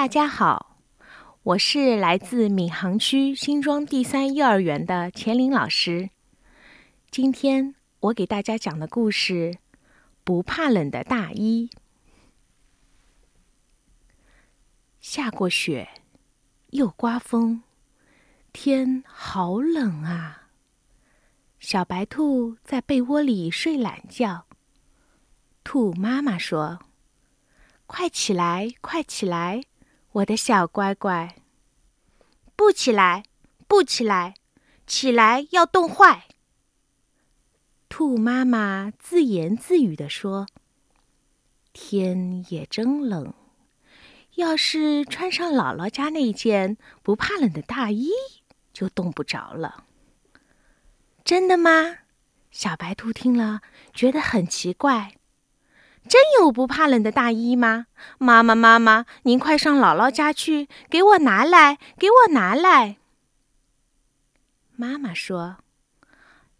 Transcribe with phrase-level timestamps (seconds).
[0.00, 0.78] 大家好，
[1.42, 6.08] 我是来自闵行区新庄第三幼儿园的钱玲老师。
[7.10, 9.52] 今天我给大家讲的故事
[10.24, 11.68] 《不怕冷的大衣》。
[15.02, 15.86] 下过雪，
[16.70, 17.62] 又刮风，
[18.54, 20.48] 天好冷啊！
[21.58, 24.46] 小白兔在被窝里睡懒觉。
[25.62, 26.78] 兔妈妈说
[27.84, 29.60] ：“快起来，快起来，
[30.12, 31.36] 我的小乖乖！
[32.56, 33.22] 不起来，
[33.68, 34.34] 不起来，
[34.86, 36.26] 起来要冻坏。”
[37.88, 40.46] 兔妈妈自言自语地说
[41.72, 43.32] ：“天也真冷，
[44.34, 48.10] 要是穿上姥姥家那件不怕冷的大衣，
[48.72, 49.84] 就冻不着了。”
[51.24, 51.98] 真的吗？
[52.50, 53.60] 小白兔听了
[53.94, 55.12] 觉得很奇怪。
[56.08, 57.86] 真有不怕冷的大衣吗？
[58.18, 62.96] 妈妈，妈妈，您快上姥姥家去，给我拿来，给我拿来。
[64.74, 65.58] 妈妈说：“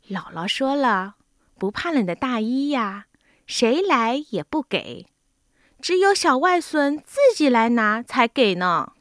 [0.08, 1.14] 姥姥说了，
[1.58, 3.06] 不怕冷的大衣呀，
[3.46, 5.06] 谁来也不给，
[5.80, 8.92] 只有小外孙自己来拿才给呢。”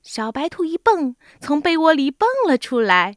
[0.00, 3.16] 小白兔一蹦，从被窝里蹦了出来，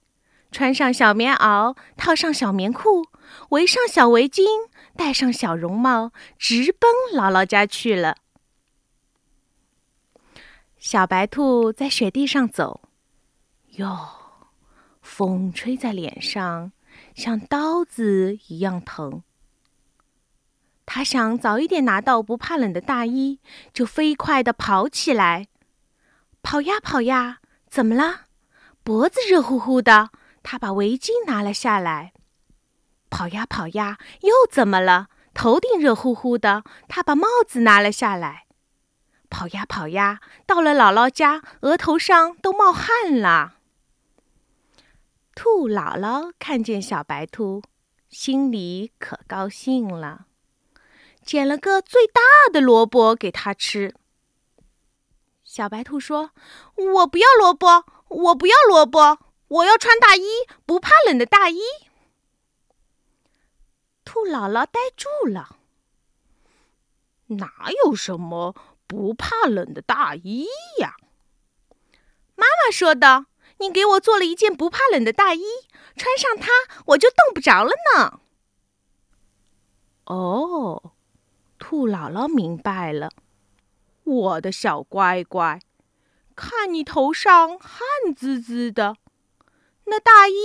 [0.51, 3.05] 穿上小棉袄，套上小棉裤，
[3.49, 4.45] 围上小围巾。
[4.97, 8.17] 戴上小绒帽，直奔姥姥家去了。
[10.77, 12.81] 小白兔在雪地上走，
[13.77, 14.09] 哟，
[15.01, 16.71] 风吹在脸上，
[17.15, 19.23] 像刀子一样疼。
[20.85, 23.39] 他想早一点拿到不怕冷的大衣，
[23.73, 25.47] 就飞快地跑起来。
[26.41, 28.27] 跑呀跑呀，怎么了？
[28.83, 30.09] 脖子热乎乎的。
[30.43, 32.13] 他把围巾拿了下来。
[33.09, 35.07] 跑呀跑呀，又怎么了？
[35.33, 38.45] 头顶热乎乎的，他把帽子拿了下来。
[39.29, 43.55] 跑呀跑呀，到了姥姥家，额头上都冒汗了。
[45.35, 47.61] 兔姥姥看见小白兔，
[48.09, 50.25] 心里可高兴了，
[51.23, 53.93] 捡了个最大的萝卜给他吃。
[55.43, 56.31] 小白兔说
[56.95, 60.23] ：“我不要萝卜，我不要萝卜，我要穿大衣，
[60.65, 61.59] 不怕冷的大衣。”
[64.27, 65.57] 姥姥呆住了。
[67.27, 68.55] 哪有什么
[68.85, 70.47] 不怕冷的大衣
[70.79, 70.95] 呀？
[72.35, 73.25] 妈妈说的。
[73.59, 75.41] 你给我做了一件不怕冷的大衣，
[75.95, 76.51] 穿上它
[76.85, 78.19] 我就冻不着了呢。
[80.05, 80.93] 哦，
[81.57, 83.09] 兔姥姥明白了。
[84.03, 85.59] 我的小乖乖，
[86.35, 88.97] 看你头上汗滋滋的，
[89.85, 90.35] 那大衣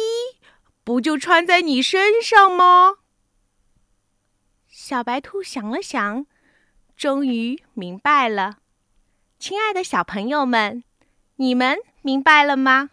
[0.82, 2.96] 不就穿在你身上吗？
[4.92, 6.26] 小白兔想了想，
[6.98, 8.58] 终于明白了。
[9.38, 10.84] 亲爱的小朋友们，
[11.36, 12.90] 你们明白了吗？